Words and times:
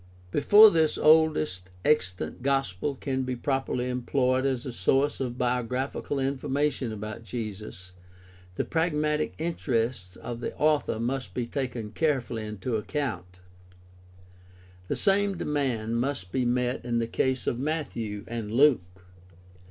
Before 0.31 0.71
this 0.71 0.97
oldest 0.97 1.69
extant 1.85 2.41
gospel 2.41 2.95
can 2.95 3.21
be 3.21 3.35
properly 3.35 3.87
employed 3.87 4.47
as 4.47 4.65
a 4.65 4.73
source 4.73 5.19
of 5.19 5.37
biographical 5.37 6.17
information 6.19 6.91
about 6.91 7.21
Jesus, 7.23 7.91
the 8.55 8.65
pragmatic 8.65 9.35
interests 9.37 10.15
of 10.15 10.39
the 10.39 10.55
author 10.57 10.99
'must 10.99 11.35
be 11.35 11.45
taken 11.45 11.91
carefully 11.91 12.45
into 12.47 12.77
account. 12.77 13.41
The 14.87 14.95
same 14.95 15.37
demand 15.37 15.97
must 16.01 16.31
be 16.31 16.45
met 16.45 16.83
in 16.83 16.97
the 16.97 17.05
case 17.05 17.45
of 17.45 17.59
Matthew 17.59 18.23
and 18.27 18.51
Luke. 18.51 19.03